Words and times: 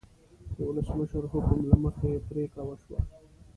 د 0.55 0.57
ولسمشر 0.69 1.23
حکم 1.33 1.59
له 1.69 1.75
مخې 1.83 2.11
پریکړه 2.27 2.63
وشوه. 2.65 2.99